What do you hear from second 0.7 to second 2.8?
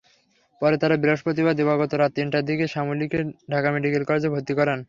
তাঁরা বৃহস্পতিবার দিবাগত রাত তিনটার দিকে